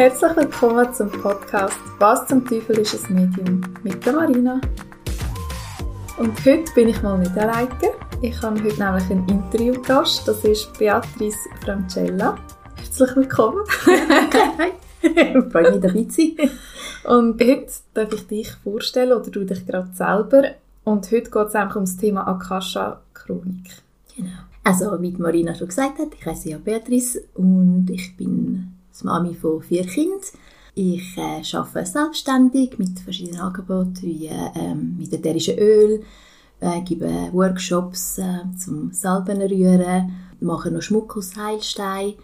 [0.00, 4.58] Herzlich willkommen zum Podcast Was zum Teufel ist ein Medium mit der Marina.
[6.16, 7.68] Und heute bin ich mal nicht alleine.
[8.22, 12.38] Ich habe heute nämlich einen Interviewgast, das ist Beatrice Francella.
[12.76, 13.62] Herzlich willkommen.
[13.84, 14.72] Hi.
[15.50, 16.50] Freue mich, dabei zu sein.
[17.04, 20.44] Und heute darf ich dich vorstellen, oder du dich gerade selber.
[20.82, 23.68] Und heute geht es einfach um das Thema Akasha-Chronik.
[24.16, 24.30] Genau.
[24.64, 29.34] Also, wie Marina schon gesagt hat, ich heiße ja Beatrice und ich bin die Mami
[29.34, 30.20] von vier Kindern.
[30.74, 36.02] Ich äh, arbeite selbstständig mit verschiedenen Angeboten wie äh, mit ätherischen Öl,
[36.60, 42.14] äh, gebe Workshops äh, zum Salben rühren, mache noch Schmuck aus Heilstein,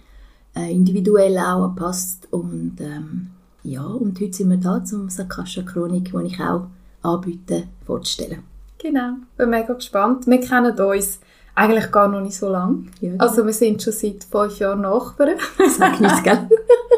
[0.55, 3.31] äh, individuell auch angepasst und ähm,
[3.63, 6.69] ja, und heute sind wir da zum Sakasha Chronik, die ich auch
[7.03, 8.45] anbiete, vorzustellen.
[8.79, 10.27] Genau, bin mega gespannt.
[10.27, 11.19] Wir kennen uns
[11.57, 12.85] eigentlich gar noch nicht so lange.
[13.01, 13.25] Ja, genau.
[13.25, 15.37] Also wir sind schon seit fünf Jahren Nachbarn.
[15.77, 16.49] Sag nichts, gell?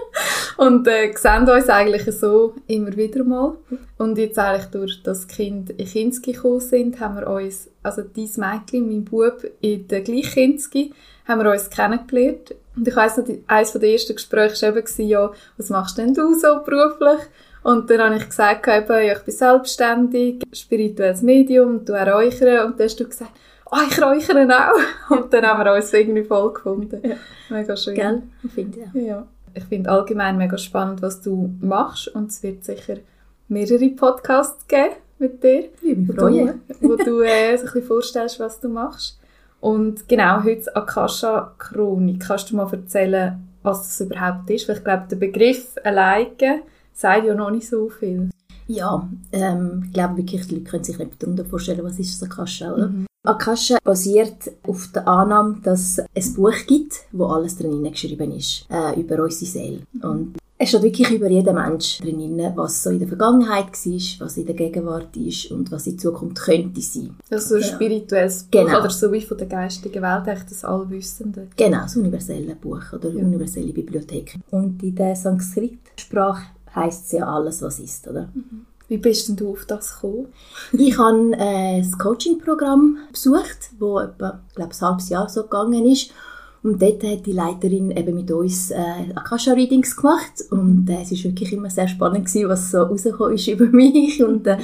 [0.59, 3.57] und äh, sehen uns eigentlich so immer wieder mal.
[3.97, 8.31] Und jetzt eigentlich durch das Kind in Kinski gekommen sind, haben wir uns, also dein
[8.37, 10.93] Mädchen, mein Bub, in der gleichen Kinski,
[11.27, 12.55] haben wir uns kennengelernt.
[12.75, 16.35] Und ich weiss noch, eines der ersten Gespräche war eben, ja, was machst denn du
[16.35, 17.29] so beruflich?
[17.63, 22.67] Und dann habe ich gesagt, eben, ja, ich bin selbstständig, spirituelles Medium, du räuchern.
[22.67, 23.33] Und dann hast du gesagt,
[23.71, 25.11] oh, ich räuchere auch.
[25.17, 27.01] Und dann haben wir uns irgendwie voll gefunden.
[27.03, 27.17] Ja.
[27.49, 27.95] Mega schön.
[27.95, 28.23] Gell?
[28.43, 29.01] Ich finde, ja.
[29.01, 29.27] ja.
[29.55, 32.09] Ich finde allgemein mega spannend, was du machst.
[32.09, 32.97] Und es wird sicher
[33.49, 35.69] mehrere Podcasts geben mit dir.
[35.83, 36.61] Ich mich freuen.
[36.81, 39.19] Wo du äh, so ein bisschen vorstellst, was du machst.
[39.61, 42.21] Und genau, heute Akasha Chronik.
[42.21, 44.69] Kannst du mal erzählen, was das überhaupt ist?
[44.69, 48.31] Weil ich glaube, der Begriff alleine sagt ja noch nicht so viel.
[48.69, 52.73] Ja, ähm, ich glaube wirklich, die Leute können sich nicht darunter vorstellen, was ist Akasha,
[52.73, 52.89] oder?
[52.89, 53.08] Mhm.
[53.25, 58.67] Akasha basiert auf der Annahme, dass es ein Buch gibt, wo alles drin geschrieben ist,
[58.71, 59.81] äh, über unsere Seele.
[60.03, 64.37] Und es steht wirklich über jeden Mensch drin, was so in der Vergangenheit war, was
[64.37, 67.17] in der Gegenwart ist und was in Zukunft könnte sein.
[67.31, 68.81] Also ein spirituelles Buch genau.
[68.81, 71.49] oder so wie von der geistigen Welt, echt das Allwissende.
[71.57, 73.23] Genau, das universelle Buch oder ja.
[73.23, 74.37] universelle Bibliothek.
[74.51, 78.29] Und in der Sanskrit-Sprache heisst es ja alles, was ist, oder?
[78.35, 78.67] Mhm.
[78.89, 80.29] Wie bist denn du auf das gekommen?
[80.73, 86.11] ich habe äh, das Coaching-Programm besucht, wo etwa, glaube ein halbes Jahr so gegangen ist.
[86.63, 90.43] Und dort hat die Leiterin eben mit uns äh, Akasha-Readings gemacht.
[90.51, 94.23] Und äh, es war wirklich immer sehr spannend, gewesen, was so rausgekommen ist über mich
[94.25, 94.59] und äh,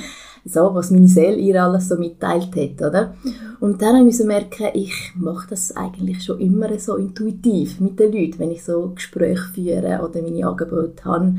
[0.47, 3.15] so, was meine Seele ihr alles so mitteilt hat, oder?
[3.61, 8.13] Und dann habe ich merken, ich mache das eigentlich schon immer so intuitiv mit den
[8.13, 11.37] Leuten, wenn ich so Gespräche führe oder meine Angebote habe.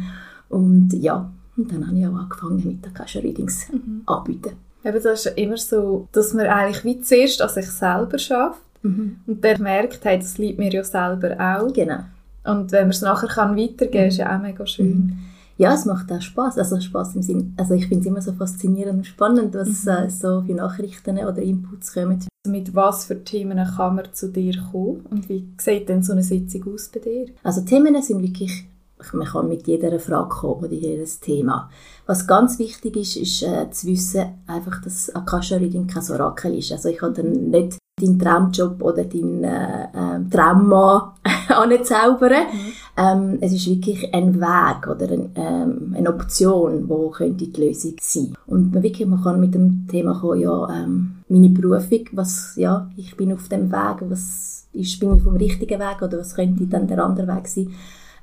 [0.49, 4.01] Und ja, und dann habe ich auch angefangen mit den Akasha-Readings mhm.
[4.05, 4.51] anbieten.
[4.83, 9.17] Eben, das ist immer so, dass man eigentlich wie zuerst an sich selber schafft mhm.
[9.25, 11.73] und dann merkt, hey, das liebt mir ja selber auch.
[11.73, 11.99] Genau.
[12.43, 14.87] Und wenn man es nachher kann weitergeben kann, ist ja auch mega schön.
[14.87, 15.19] Mhm.
[15.57, 16.57] Ja, es macht auch Spaß.
[16.57, 19.91] Also Spaß im Sinn, also ich finde es immer so faszinierend und spannend, was mhm.
[19.91, 22.23] äh, so für Nachrichten oder Inputs kommen.
[22.47, 26.21] Mit was für Themen kann man zu dir kommen und wie sieht denn so eine
[26.21, 27.27] Sitzung aus bei dir?
[27.41, 28.67] Also Themen sind wirklich
[29.13, 31.69] man kann mit jeder Frage kommen oder jedes Thema.
[32.05, 36.71] Was ganz wichtig ist, ist äh, zu wissen, einfach, dass Akasha Reading kein Orakel ist.
[36.71, 41.11] Also ich habe dann nicht deinen Traumjob oder deinen äh, äh, Traummann
[41.47, 42.43] anzaubern.
[42.51, 42.71] Mhm.
[42.97, 47.95] Ähm, es ist wirklich ein Weg oder ein, ähm, eine Option, wo könnte die Lösung
[48.01, 48.33] sein.
[48.47, 52.89] Und man wirklich, man kann mit dem Thema kommen, ja, ähm, meine Berufung, was, ja,
[52.97, 56.67] ich bin auf dem Weg, was ist, bin ich vom richtigen Weg oder was könnte
[56.67, 57.73] dann der andere Weg sein?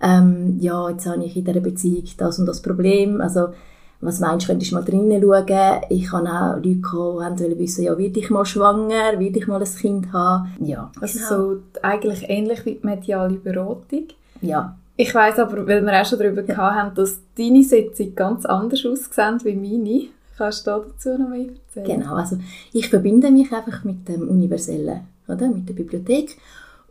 [0.02, 3.48] Ähm, ja, jetzt habe ich in dieser Beziehung das und das Problem, also
[4.02, 5.80] was meinst du, könntest du mal drinnen schauen?
[5.88, 9.62] Ich habe auch Leute gehabt, die wissen, ja, werde ich mal schwanger, werde ich mal
[9.62, 10.52] ein Kind haben?
[10.60, 11.28] Ja, also genau.
[11.28, 14.08] so eigentlich ähnlich wie die mediale Beratung.
[14.41, 14.76] Ja.
[14.96, 16.56] Ich weiß aber, weil wir auch schon darüber ja.
[16.56, 20.08] haben, dass deine Sitzung ganz anders aussehen wie meine.
[20.36, 22.00] Kannst du dazu noch mehr erzählen?
[22.00, 22.38] Genau, also
[22.72, 25.48] ich verbinde mich einfach mit dem Universellen, oder?
[25.48, 26.36] mit der Bibliothek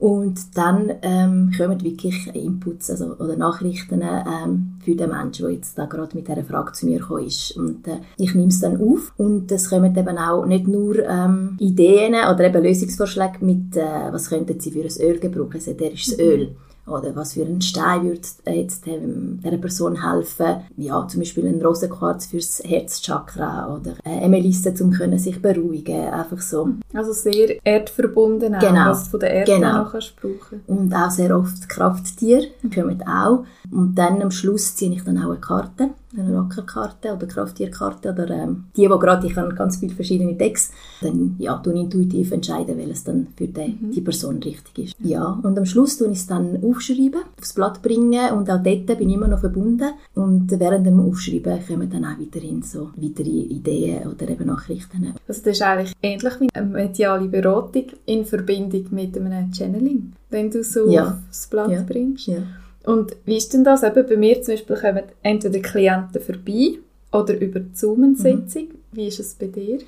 [0.01, 5.77] und dann ähm, kommen wirklich Inputs also, oder Nachrichten ähm, für den Menschen, der jetzt
[5.77, 7.56] da gerade mit dieser Frage zu mir gekommen ist.
[7.56, 11.56] Und äh, ich nehme es dann auf und es kommen eben auch nicht nur ähm,
[11.59, 16.18] Ideen oder eben Lösungsvorschläge mit, äh, was könnten Sie für ein Öl gebrauchen, ein ätherisches
[16.18, 16.24] mhm.
[16.24, 16.56] Öl
[16.88, 20.62] oder was für ein Stein würde jetzt ähm, dieser Person helfen?
[20.78, 26.42] Ja, zum Beispiel ein Rosenquarz fürs Herzchakra oder eine Melisse, um können sich beruhigen, einfach
[26.42, 26.69] so.
[26.94, 28.89] Also sehr erdverbunden, genau.
[28.89, 29.86] was von der Erde genau.
[29.86, 30.62] kannst brauchen.
[30.68, 33.45] Und auch sehr oft Krafttiere kommen auch.
[33.71, 38.29] Und dann am Schluss ziehe ich dann auch eine Karte, eine Rackerkarte oder Krafttierkarte oder
[38.29, 40.71] ähm, die, wo gerade, ich habe ganz viele verschiedene Decks,
[41.01, 43.91] dann ja, tue ich intuitiv entscheiden, welches dann für die, mhm.
[43.91, 44.95] die Person richtig ist.
[45.00, 48.85] Ja, und am Schluss tue ich es dann aufschreiben, aufs Blatt bringen und auch dort
[48.85, 53.29] bin ich immer noch verbunden und während dem Aufschreiben kommen dann auch weiterhin so weitere
[53.29, 55.13] Ideen oder eben Nachrichten.
[55.27, 60.51] Also das ist eigentlich ähnlich wie eine mediale Beratung in Verbindung mit einem Channeling, wenn
[60.51, 61.17] du so ja.
[61.29, 61.83] aufs Blatt ja.
[61.83, 62.27] bringst.
[62.27, 62.44] Ja.
[62.83, 63.83] Und wie ist denn das?
[63.83, 66.80] Eben bei mir zum Beispiel kommen entweder Klienten vorbei
[67.12, 68.63] oder über die Zoom-Sitzung.
[68.63, 68.78] Mhm.
[68.92, 69.80] Wie ist es bei dir?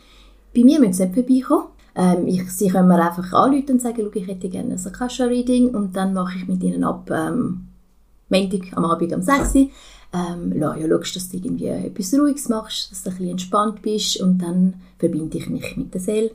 [0.55, 1.73] Bei mir müssen sie nicht vorbeikommen.
[1.95, 5.95] Ähm, ich, sie können mir einfach anrufen und sagen, ich hätte gerne ein Akasha-Reading und
[5.95, 7.67] dann mache ich mit ihnen ab ähm,
[8.29, 9.69] Montag am Abend um 6 Uhr.
[10.13, 14.21] Ähm, ja, schaust, dass du irgendwie etwas Ruhiges machst, dass du ein bisschen entspannt bist
[14.21, 16.31] und dann verbinde ich mich mit der Seele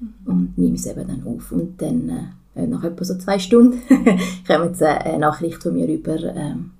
[0.00, 0.14] mhm.
[0.24, 1.52] und nehme es eben dann auf.
[1.52, 2.22] Und dann äh,
[2.54, 3.80] äh, nach etwa so zwei Stunden
[4.46, 6.72] kommt jetzt eine Nachricht von mir über ähm,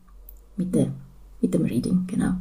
[0.56, 0.88] mit, der,
[1.40, 2.32] mit dem Reading, genau.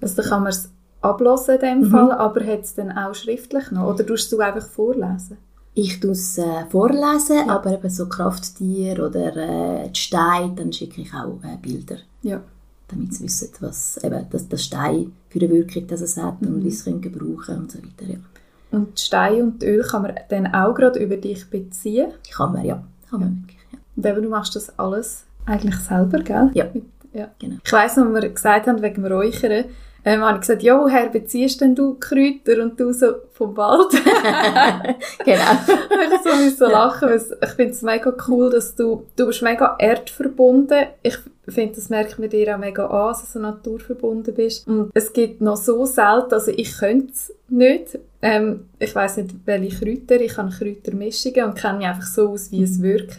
[0.00, 0.70] Also da kann man es
[1.00, 1.90] ablassen in dem mhm.
[1.90, 3.94] Fall, aber hat es dann auch schriftlich noch?
[3.94, 5.38] Oder tust du einfach vorlesen?
[5.74, 7.48] Ich tue es äh, vorlesen, ja.
[7.48, 11.96] aber eben so Krafttier oder äh, die Steine, dann schicke ich auch äh, Bilder.
[12.22, 12.40] Ja.
[12.88, 16.48] Damit sie wissen, was eben das, das Stein für eine Wirkung das es hat mhm.
[16.48, 18.12] und wie sie es brauchen und so weiter.
[18.12, 18.18] Ja.
[18.70, 22.12] Und die Steine und die Öl kann man dann auch gerade über dich beziehen?
[22.32, 22.82] Kann man, ja.
[23.08, 23.78] Kann man wirklich, ja.
[23.96, 26.50] Und eben, du machst das alles eigentlich selber, gell?
[26.54, 26.66] Ja.
[27.12, 27.28] ja.
[27.38, 27.56] Genau.
[27.64, 29.64] Ich weiss noch, als wir gesagt haben, wegen dem Räuchern,
[30.04, 32.62] ähm, habe ich gesagt, ja, woher beziehst denn du Kräuter?
[32.62, 33.90] Und du so, vom Wald.
[35.24, 35.52] genau.
[36.14, 39.42] ich so müssen so lachen, weil ich finde es mega cool, dass du, du bist
[39.42, 40.86] mega erdverbunden.
[41.02, 41.18] Ich
[41.48, 44.66] finde, das merkt man dir auch mega an, dass du naturverbunden bist.
[44.66, 47.98] Und es gibt noch so selten, also ich könnte es nicht.
[48.22, 52.50] Ähm, ich weiß nicht, welche Kräuter, ich habe Kräutermischungen und kenne mich einfach so aus,
[52.50, 53.18] wie es wirkt.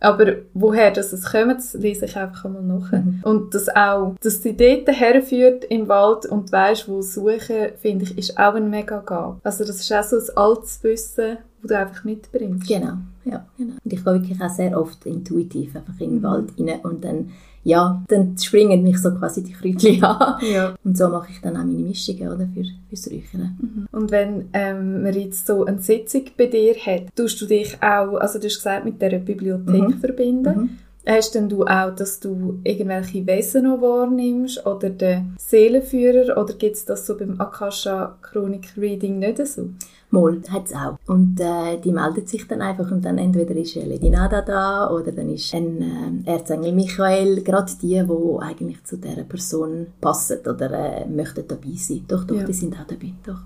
[0.00, 2.92] Aber woher das es kommt, das lese ich einfach einmal nach.
[2.92, 3.20] Mhm.
[3.24, 8.16] Und das auch, dass die dort herführt im Wald und weisst, wo suchen, finde ich,
[8.16, 9.40] ist auch ein mega Gabe.
[9.42, 12.68] Also das ist auch so ein altes Wissen, das du einfach mitbringst.
[12.68, 13.74] Genau, ja, genau.
[13.84, 16.22] Und ich gehe wirklich auch sehr oft intuitiv einfach in den mhm.
[16.22, 17.30] Wald rein und dann
[17.68, 20.42] ja, dann springen mich so quasi die Kräutchen an.
[20.42, 20.74] Ja.
[20.84, 23.58] Und so mache ich dann auch meine Mischungen oder, für, fürs Räuchern.
[23.60, 23.88] Mhm.
[23.92, 28.16] Und wenn ähm, man jetzt so eine Sitzung bei dir hat, tust du dich auch,
[28.16, 29.98] also du hast gesagt, mit dieser Bibliothek mhm.
[30.00, 30.58] verbinden.
[30.58, 30.70] Mhm.
[31.06, 36.76] Hast denn du auch, dass du irgendwelche Wesen noch wahrnimmst oder den Seelenführer oder gibt
[36.76, 39.70] es das so beim Akasha Chronik Reading nicht so?
[40.10, 40.98] Mal, hat es auch.
[41.06, 45.12] Und äh, die meldet sich dann einfach und dann entweder ist Lady Nada da oder
[45.12, 50.70] dann ist ein äh, Erzengel Michael, gerade die, die eigentlich zu dieser Person passen oder
[50.70, 52.04] äh, möchten dabei sein.
[52.08, 52.44] Doch, doch, ja.
[52.44, 53.42] die sind auch dabei, doch.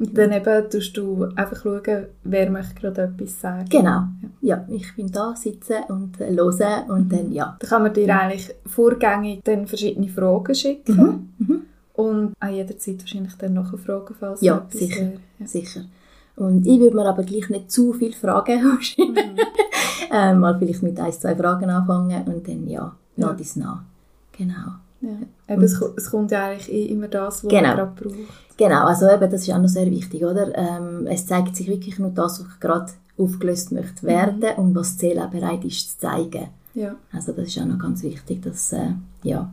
[0.00, 3.66] Und dann eben tust du einfach schauen, wer möchte gerade etwas sagen.
[3.68, 4.04] Genau.
[4.40, 7.08] Ja, ich bin da, sitzen und äh, hören und mhm.
[7.10, 7.56] dann, ja.
[7.60, 10.96] Da kann man dir eigentlich vorgängig dann verschiedene Fragen schicken.
[10.96, 11.46] Mhm.
[11.46, 11.62] Mhm.
[12.00, 15.46] Und auch jederzeit wahrscheinlich dann noch Fragen, falls Ja, sicher, ja.
[15.46, 15.82] sicher.
[16.36, 18.62] Und ich würde mir aber gleich nicht zu viele Fragen
[18.98, 19.16] mhm.
[20.10, 23.32] ähm, mal vielleicht mit ein, zwei Fragen anfangen und dann, ja, ja.
[23.34, 23.82] dies nach.
[24.32, 24.72] Genau.
[25.02, 25.54] Ja.
[25.54, 27.68] Eben, es, es, kommt ja eigentlich eh immer das, was genau.
[27.68, 28.56] man gerade braucht.
[28.56, 30.56] Genau, also eben, das ist auch noch sehr wichtig, oder?
[30.56, 34.62] Ähm, es zeigt sich wirklich nur das, was ich gerade aufgelöst möchte werden mhm.
[34.62, 36.48] und was die Seele auch bereit ist zu zeigen.
[36.74, 36.94] Ja.
[37.12, 38.92] Also das ist auch noch ganz wichtig, dass, äh,
[39.22, 39.50] ja.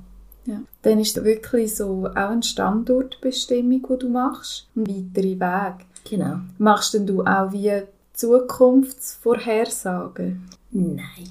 [0.47, 0.61] Ja.
[0.81, 5.85] Dann ist wirklich so auch eine Standortbestimmung, die du machst, ein weiterer Weg.
[6.09, 6.39] Genau.
[6.57, 7.83] Machst denn du auch wie
[8.13, 10.49] Zukunftsvorhersagen?
[10.71, 11.29] Nein.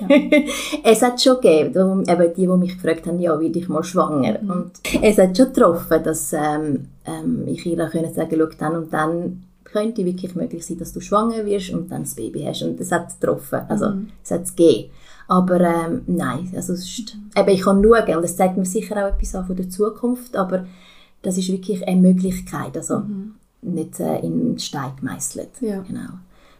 [0.84, 4.38] es hat schon gegeben, eben die, die mich gefragt haben, ja, werde ich mal schwanger.
[4.40, 4.50] Mhm.
[4.50, 4.70] Und
[5.02, 9.42] es hat schon getroffen, dass ähm, ähm, ich ihr können sagen, schau, dann und dann
[9.64, 12.62] könnte wirklich möglich sein, dass du schwanger wirst und dann das Baby hast.
[12.62, 14.10] Und das hat getroffen, also mhm.
[14.22, 14.90] es hat es gegeben.
[15.30, 19.36] Aber ähm, nein, also ist, eben, ich kann schauen es zeigt mir sicher auch etwas
[19.36, 20.66] an von der Zukunft, aber
[21.22, 23.36] das ist wirklich eine Möglichkeit, also mhm.
[23.62, 25.50] nicht äh, in Stein gemeißelt.
[25.60, 25.82] Ja.
[25.82, 26.18] Genau.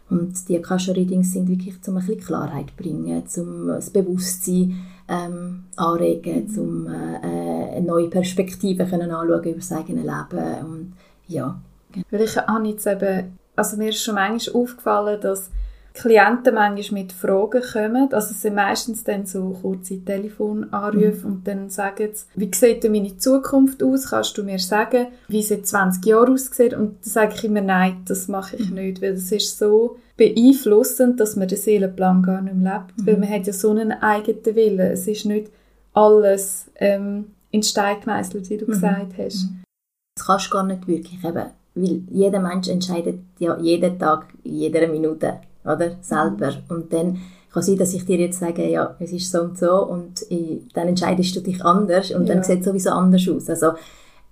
[0.09, 5.65] Und die Akasha-Readings sind wirklich, um ein bisschen Klarheit zu bringen, um das Bewusstsein ähm,
[5.75, 6.57] anregen, mhm.
[6.57, 10.65] um äh, eine neue Perspektive können anschauen über das eigene Leben.
[10.65, 10.93] Und,
[11.27, 11.59] ja.
[12.09, 15.51] Weil ich habe jetzt eben, also mir ist schon manchmal aufgefallen, dass
[15.93, 18.13] Klienten manchmal mit Fragen kommen.
[18.13, 21.33] Also es sind meistens dann so kurze Telefonanrufe mhm.
[21.33, 24.09] und dann sagen sie, wie sieht denn meine Zukunft aus?
[24.09, 26.73] Kannst du mir sagen, wie sie 20 Jahre aussieht?
[26.73, 28.75] Und dann sage ich immer, nein, das mache ich mhm.
[28.75, 32.97] nicht, weil das ist so beeinflussend, dass man den Seelenplan gar nicht mehr lebt.
[32.97, 33.05] Mhm.
[33.07, 34.91] Weil man hat ja so einen eigenen Willen.
[34.91, 35.51] Es ist nicht
[35.93, 38.71] alles ähm, in Stein gemeißelt, wie du mhm.
[38.71, 39.43] gesagt hast.
[39.43, 39.63] Mhm.
[40.15, 41.45] Das kannst du gar nicht wirklich eben,
[41.75, 45.91] weil jeder Mensch entscheidet ja jeden Tag, in jeder Minute oder?
[46.01, 46.53] Selber.
[46.69, 47.19] Und dann
[47.51, 50.61] kann sein, dass ich dir jetzt sage, ja, es ist so und so und ich,
[50.73, 52.35] dann entscheidest du dich anders und ja.
[52.35, 53.49] dann sieht es sowieso anders aus.
[53.49, 53.73] Also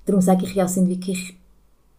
[0.06, 1.38] darum sage ich ja, es sind wirklich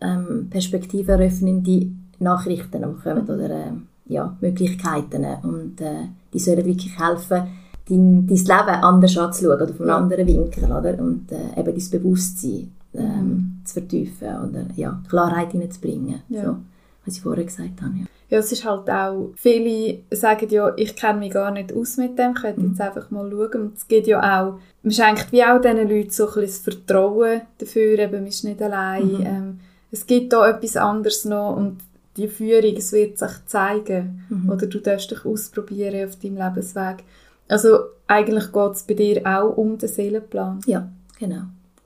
[0.01, 3.31] ähm, perspektivenöffnende Nachrichten die kommen mhm.
[3.31, 3.73] oder äh,
[4.07, 7.43] ja, Möglichkeiten und äh, die sollen wirklich helfen,
[7.89, 10.99] dein, dein Leben anders anzuschauen oder von einem anderen Winkel oder?
[10.99, 13.61] und äh, eben dein Bewusstsein ähm, mhm.
[13.65, 16.23] zu vertiefen oder ja, Klarheit hineinzubringen.
[16.29, 16.45] Ja.
[16.45, 16.57] So,
[17.05, 17.95] was ich vorher gesagt habe.
[17.99, 18.07] Ja.
[18.31, 22.17] Ja, es ist halt auch, viele sagen ja, ich kenne mich gar nicht aus mit
[22.17, 22.69] dem, ich könnte mhm.
[22.71, 23.63] jetzt einfach mal schauen.
[23.63, 26.59] Und es geht ja auch, man schenkt wie auch diesen Leuten so ein bisschen das
[26.59, 29.07] Vertrauen dafür, eben, man ist nicht allein.
[29.07, 29.27] Mhm.
[29.27, 29.61] Ähm,
[29.91, 31.79] es gibt da etwas anderes noch und
[32.17, 34.25] die Führung, es wird sich zeigen.
[34.29, 34.51] Mhm.
[34.51, 37.05] Oder du darfst dich ausprobieren auf deinem Lebensweg.
[37.49, 40.61] Also eigentlich geht es bei dir auch um den Seelenplan.
[40.67, 41.43] Ja, genau.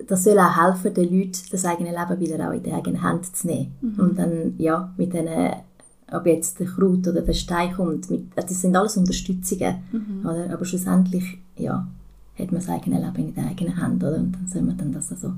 [0.06, 3.34] Das soll auch helfen, den Leuten das eigene Leben wieder auch in die eigene Hand
[3.34, 3.74] zu nehmen.
[3.80, 3.98] Mhm.
[3.98, 5.54] Und dann, ja, mit denen,
[6.14, 9.76] ob jetzt der Kraut oder der Stein kommt, mit, also das sind alles Unterstützungen.
[9.92, 10.20] Mhm.
[10.28, 10.52] Oder?
[10.52, 11.86] Aber schlussendlich, ja,
[12.38, 14.16] hat man das eigene Leben in der eigenen Hand, oder?
[14.16, 15.32] Und dann soll man dann das also,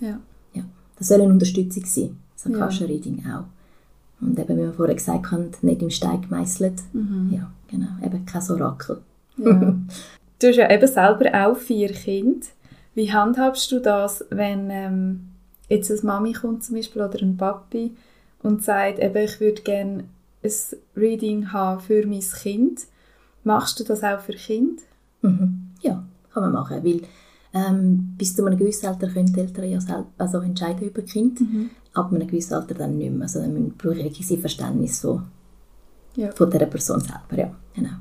[0.00, 0.18] ja.
[0.52, 0.62] ja.
[0.98, 2.66] Das soll eine Unterstützung sein, so ein ja.
[2.66, 3.44] Reading auch.
[4.20, 6.82] Und eben, wie wir vorher gesagt haben, nicht im Stein gemeißelt.
[6.92, 7.30] Mhm.
[7.32, 7.88] Ja, genau.
[8.04, 8.98] Eben kein Orakel.
[9.36, 9.44] Ja.
[10.38, 12.46] du hast ja eben selber auch vier Kinder.
[12.94, 15.20] Wie handhabst du das, wenn ähm,
[15.68, 17.92] jetzt eine Mami kommt zum Beispiel oder ein Papi
[18.42, 20.04] und sagt, eben, ich würde gerne
[20.42, 20.52] ein
[20.96, 22.86] Reading haben für mein Kind.
[23.44, 24.80] Machst du das auch für Kind?
[25.22, 25.70] Mhm.
[25.82, 27.02] Ja, kann man machen, weil
[27.54, 31.40] ähm, bis zu einem gewissen Alter können die Eltern ja selber, also entscheiden über Kind,
[31.40, 31.70] mhm.
[31.94, 33.22] ab einem gewissen Alter dann nicht mehr.
[33.22, 35.24] Also dann brauche ich wirklich Verständnis von,
[36.14, 36.30] ja.
[36.32, 37.96] von dieser Person selber, ja, genau.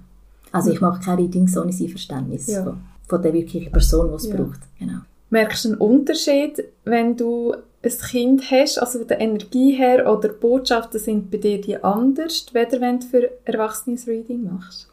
[0.51, 2.63] Also ich mache keine Readings ohne sein Verständnis ja.
[2.63, 4.35] von, von, der wirklichen Person, die es ja.
[4.35, 4.99] braucht, genau.
[5.29, 7.53] Merkst du einen Unterschied, wenn du
[7.83, 12.47] ein Kind hast, also von der Energie her, oder Botschaften sind bei dir die anders,
[12.53, 14.87] weder wenn du für Erwachsenes Reading machst?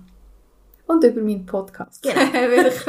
[0.94, 2.02] und über meinen Podcast.
[2.02, 2.16] Genau.
[2.34, 2.88] weil, ich,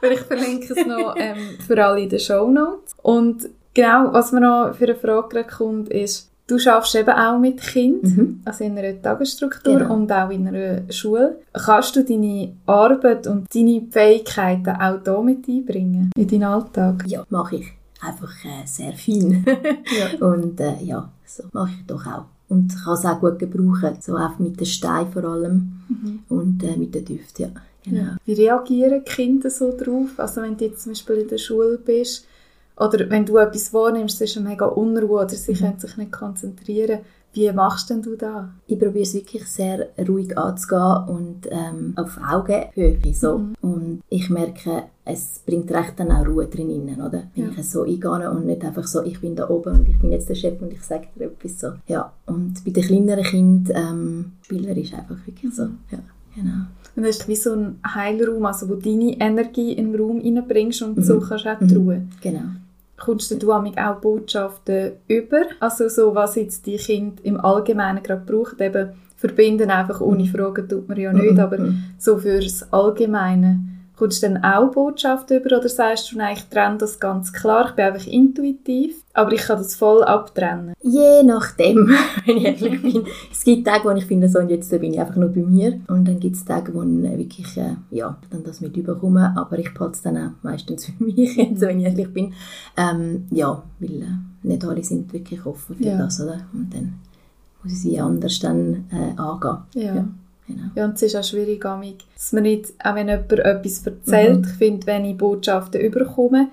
[0.00, 2.94] weil ich verlinke es noch ähm, für alle in den Show Notes.
[3.02, 7.60] Und genau, was mir noch für eine Frage kommt, ist, du schaffst eben auch mit
[7.60, 8.40] Kindern, mhm.
[8.44, 9.94] also in einer Tagesstruktur genau.
[9.94, 11.40] und auch in einer Schule.
[11.52, 17.04] Kannst du deine Arbeit und deine Fähigkeiten auch da mit einbringen, in deinen Alltag?
[17.06, 17.72] Ja, mache ich.
[18.00, 19.44] Einfach äh, sehr fein.
[19.46, 20.26] ja.
[20.26, 24.16] Und äh, ja, so mache ich doch auch und kann es auch gut gebrauchen, so
[24.16, 26.20] auch mit den Steinen vor allem mhm.
[26.28, 27.50] und äh, mit den Düften, ja.
[27.84, 28.16] Genau.
[28.24, 30.10] Wie reagieren Kinder so drauf?
[30.16, 32.26] Also wenn du jetzt zum Beispiel in der Schule bist
[32.76, 35.58] oder wenn du etwas wahrnimmst, ist eine mega Unruhe oder sie mhm.
[35.58, 37.00] können sich nicht konzentrieren.
[37.36, 38.46] Wie machst denn du das?
[38.66, 43.38] Ich probiere es wirklich sehr ruhig anzugehen und ähm, auf Augenhöhe so.
[43.38, 43.54] Mhm.
[43.60, 47.24] Und ich merke, es bringt recht dann auch Ruhe drin, oder?
[47.34, 47.50] Wenn ja.
[47.58, 50.30] ich so eingehe und nicht einfach so, ich bin da oben und ich bin jetzt
[50.30, 51.72] der Chef und ich sage dir etwas so.
[51.86, 55.66] Ja, und bei den kleineren Kindern ähm, spielerisch einfach wirklich so.
[55.66, 55.78] Mhm.
[55.90, 55.98] Ja,
[56.34, 56.64] genau.
[56.96, 60.22] Und das ist wie so ein Heilraum, also wo du deine Energie in den Raum
[60.22, 61.02] reinbringst und mhm.
[61.02, 62.02] so kannst du auch die Ruhe.
[62.22, 62.48] Genau
[62.98, 65.42] kommst du auch Botschaften über?
[65.60, 70.28] Also so, was jetzt die Kinder im Allgemeinen gerade brauchen, eben verbinden einfach ohne mhm.
[70.28, 71.40] Fragen tut man ja nicht, mhm.
[71.40, 71.58] aber
[71.98, 73.60] so fürs Allgemeine.
[73.96, 77.68] Kommst du dann auch Botschaften über oder sagst du, nein, ich trenne das ganz klar,
[77.70, 80.74] ich bin einfach intuitiv, aber ich kann das voll abtrennen?
[80.82, 81.88] Je nachdem,
[82.26, 83.06] wenn ich ehrlich bin.
[83.32, 85.80] Es gibt Tage, wo ich finde, so und jetzt bin ich einfach nur bei mir
[85.88, 89.58] und dann gibt es Tage, wo ich wirklich, äh, ja, dann das mit überkomme, aber
[89.58, 92.34] ich behalte es dann auch meistens für mich, jetzt, wenn ich ehrlich bin.
[92.76, 95.96] Ähm, ja, weil äh, nicht alle sind wirklich offen für ja.
[95.96, 96.40] das, oder?
[96.52, 97.00] Und dann
[97.62, 99.58] muss ich sie anders dann äh, angehen.
[99.74, 99.94] ja.
[99.94, 100.08] ja.
[100.46, 100.62] Genau.
[100.74, 104.44] Ja, und es ist auch schwierig, dass man nicht, auch wenn jemand etwas erzählt, mhm.
[104.44, 106.48] ich finde, wenn ich Botschaften überkomme,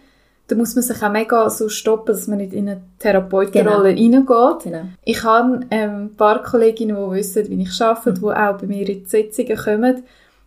[0.47, 4.17] dann muss man sich auch mega so stoppen, dass man nicht in eine Therapeutenrolle genau.
[4.17, 4.63] reingeht.
[4.63, 4.85] Genau.
[5.05, 8.15] Ich habe ähm, ein paar Kolleginnen, die wissen, wie ich arbeite, mhm.
[8.15, 10.03] die auch bei mir in die Sitzungen kommen,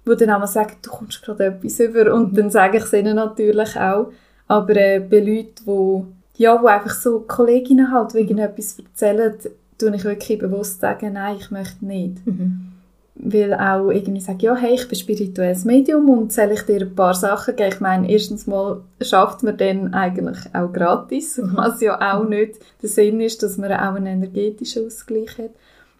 [0.06, 2.36] die dann einmal sagen, du kommst gerade etwas über und mhm.
[2.36, 4.12] dann sage ich es ihnen natürlich auch.
[4.48, 9.34] Aber äh, bei Leuten, die ja, wo einfach so Kolleginnen halt wegen etwas erzählen,
[9.78, 12.26] tue ich wirklich bewusst sagen, nein, ich möchte nicht.
[12.26, 12.72] Mhm.
[13.18, 16.94] Weil auch irgendwie sagen, ja, hey, ich bin spirituelles Medium und soll ich dir ein
[16.94, 17.70] paar Sachen geben?
[17.72, 21.52] Ich meine, erstens mal schafft man dann eigentlich auch gratis, Mhm.
[21.56, 25.50] was ja auch nicht der Sinn ist, dass man auch einen energetischen Ausgleich hat.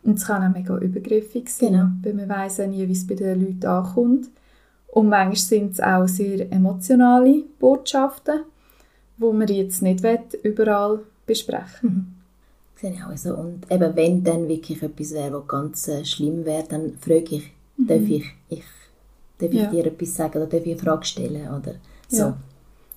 [0.03, 1.87] Und es kann auch mega übergriffig sein, Genau.
[2.03, 4.29] weil man weiss ja nie, wie es bei den Leuten ankommt.
[4.89, 8.41] Und manchmal sind es auch sehr emotionale Botschaften,
[9.17, 12.16] wo man jetzt nicht will, überall besprechen Sehe
[12.95, 13.35] ich auch so.
[13.35, 17.53] Und eben, wenn dann wirklich etwas wäre, was ganz äh, schlimm wäre, dann frage ich,
[17.77, 18.63] darf ich, ich,
[19.39, 19.57] darf ich Mhm.
[19.59, 19.71] Ja.
[19.71, 21.75] dir etwas sagen oder darf ich eine Frage stellen oder
[22.09, 22.17] so.
[22.17, 22.37] Ja.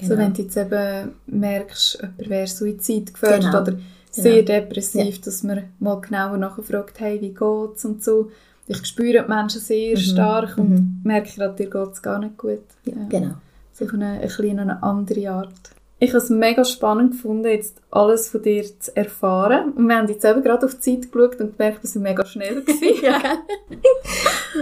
[0.01, 0.17] So, Genau.
[0.21, 3.61] wenn du jetzt eben merkst, jemand wäre Suizid gefährdet Genau.
[3.61, 3.73] oder
[4.11, 4.59] sehr Genau.
[4.61, 8.31] depressiv, dass man mal genauer nachfragt, hey, wie geht's und so.
[8.67, 10.01] Ich spüre die Menschen sehr Mhm.
[10.01, 11.01] stark und Mhm.
[11.03, 12.59] merke gerade, dir geht's gar nicht gut.
[12.85, 13.05] Ja, Ja.
[13.09, 13.33] Genau.
[13.73, 15.71] So eine, ein bisschen eine andere Art.
[16.01, 19.73] Ich habe es mega spannend gefunden, jetzt alles von dir zu erfahren.
[19.73, 22.25] Und wir haben jetzt eben gerade auf die Zeit geschaut und gemerkt, wir sind mega
[22.25, 23.13] schnell gewesen.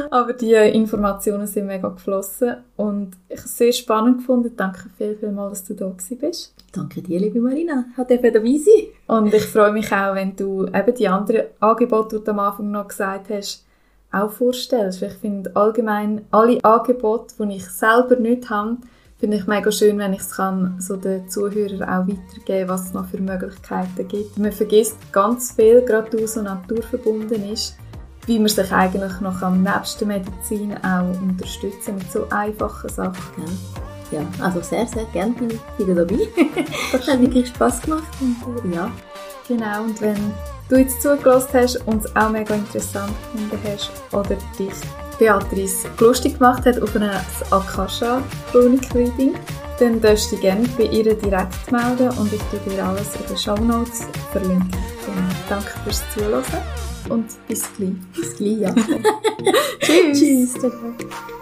[0.10, 2.58] Aber die Informationen sind mega geflossen.
[2.76, 4.54] Und ich habe es sehr spannend gefunden.
[4.56, 6.56] Danke viel, viel mal, dass du da bist.
[6.74, 7.86] Danke dir, liebe Marina.
[7.96, 8.88] Hat dabei sein.
[9.06, 12.72] Und ich freue mich auch, wenn du eben die anderen Angebote, die du am Anfang
[12.72, 13.64] noch gesagt hast,
[14.12, 15.02] auch vorstellst.
[15.02, 18.78] Weil Ich finde allgemein alle Angebote, die ich selber nicht habe,
[19.20, 22.94] finde ich mega schön, wenn ich es kann, so den Zuhörern auch weitergeben, was es
[22.94, 24.38] noch für Möglichkeiten gibt.
[24.38, 27.78] Man vergisst ganz viel, gerade da so naturverbunden ist,
[28.26, 33.44] wie man sich eigentlich noch am nächsten Medizin auch unterstützen mit so einfachen Sachen.
[34.12, 36.28] Ja, also sehr, sehr gerne bin ich wieder dabei.
[36.92, 38.08] Das hat wirklich Spass gemacht.
[38.22, 38.92] Und, äh, ja,
[39.48, 40.34] Genau, und wenn
[40.68, 44.74] du jetzt zugelassen hast und es auch mega interessant gefunden hast oder dich
[45.20, 47.10] Beatrice lustig gemacht hat auf ein
[47.52, 48.22] Akasha
[48.52, 49.34] Chronik Reading,
[49.80, 53.28] dann darfst du dich gerne bei ihr direkt melden und ich tue dir alles in
[53.28, 54.72] den Show Notes verlinken.
[55.08, 56.44] Und danke fürs Zuhören
[57.10, 57.92] und bis gleich.
[58.14, 58.60] bis gleich.
[58.60, 58.74] Ja.
[59.82, 60.54] Tschüss!
[60.54, 61.34] Tschüss.